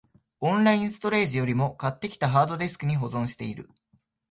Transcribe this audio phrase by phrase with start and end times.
[0.39, 3.69] オンラインストレージよりも、買ってきたハードディスクに保存してる